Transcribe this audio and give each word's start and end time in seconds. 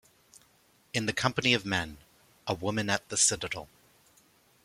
In 0.95 1.05
the 1.05 1.13
Company 1.13 1.53
of 1.53 1.63
Men: 1.63 1.97
A 2.47 2.55
Woman 2.55 2.89
at 2.89 3.07
The 3.09 3.17
Citadel. 3.17 3.69